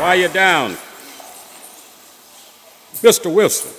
[0.00, 0.70] Quiet down.
[3.02, 3.30] Mr.
[3.30, 3.70] Wilson,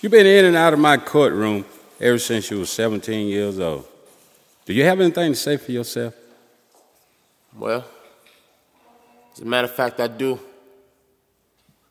[0.00, 1.64] you've been in and out of my courtroom
[2.00, 3.86] ever since you were 17 years old.
[4.64, 6.14] Do you have anything to say for yourself?
[7.56, 7.84] Well,
[9.32, 10.36] as a matter of fact, I do.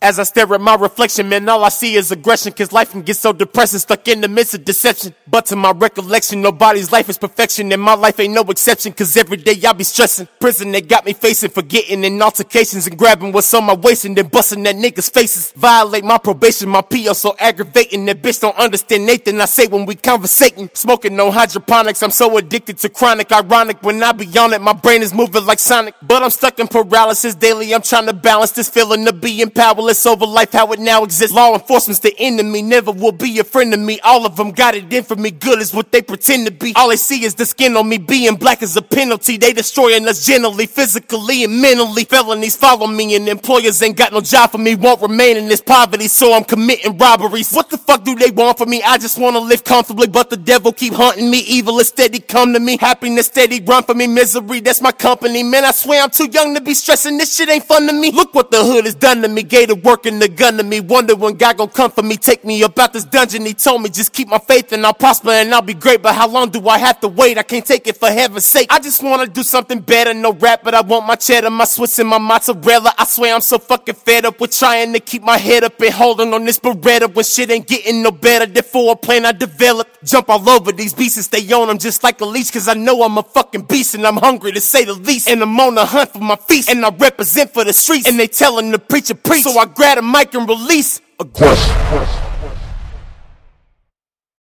[0.02, 2.54] As I stare at my reflection, man, all I see is aggression.
[2.54, 5.14] Cause life can get so depressing, stuck in the midst of deception.
[5.28, 7.70] But to my recollection, nobody's life is perfection.
[7.74, 8.94] And my life ain't no exception.
[8.94, 10.30] Cause every day I be stressing.
[10.40, 14.16] Prison they got me facing, forgetting in altercations and grabbing what's on my waist and
[14.16, 15.52] then busting that niggas' faces.
[15.58, 18.06] Violate my probation, my PO so aggravating.
[18.06, 19.42] That bitch don't understand Nathan.
[19.42, 20.70] I say when we conversating.
[20.76, 23.34] Smoking no hydroponics, I'm so addicted to chronic.
[23.34, 25.96] Ironic when I be on it, my brain is moving like Sonic.
[26.02, 27.76] But I'm stuck in paralysis daily.
[27.76, 31.34] I'm trying to balance this feeling of being powerless over life, how it now exists.
[31.36, 34.00] Law enforcement's the enemy, never will be a friend of me.
[34.02, 36.74] All of them got it in for me, good is what they pretend to be.
[36.76, 39.38] All they see is the skin on me, being black is a penalty.
[39.38, 42.04] They destroying us generally, physically and mentally.
[42.06, 45.62] Felonies follow me, and employers ain't got no job for me, won't remain in this
[45.62, 47.52] poverty, so I'm committing robberies.
[47.52, 48.82] What the fuck do they want from me?
[48.84, 51.40] I just wanna live comfortably, but the devil keep hunting me.
[51.40, 52.78] Evil is steady, come to me.
[52.78, 54.08] Happiness steady, run for me.
[54.08, 55.44] Misery, that's my company.
[55.44, 57.18] Man, I swear I'm too young to be stressing.
[57.18, 58.12] This shit ain't fun to me.
[58.12, 59.44] Look what the hood has done to me.
[59.44, 60.80] Gator working the gun to me.
[60.80, 62.18] Wonder when God gon' come for me.
[62.18, 63.46] Take me about this dungeon.
[63.46, 66.02] He told me just keep my faith and I'll prosper and I'll be great.
[66.02, 67.38] But how long do I have to wait?
[67.38, 68.68] I can't take it for heaven's sake.
[68.70, 70.14] I just wanna do something better.
[70.14, 72.94] No rap, but I want my cheddar, my Swiss and my mozzarella.
[72.98, 75.94] I swear I'm so fucking fed up with trying to keep my head up and
[75.94, 78.46] holding on this Beretta when shit ain't getting no better.
[78.46, 80.04] Therefore, a plan I developed.
[80.04, 82.52] Jump all over these beasts and stay on them just like a leash.
[82.52, 85.30] Cause I know I'm a fucking beast and I'm hungry to say the least.
[85.30, 86.70] And I'm on the hunt for my feast.
[86.70, 88.08] And I represent for the streets.
[88.08, 89.44] And they telling the preacher preach.
[89.44, 92.19] So I grab a mic and release a question.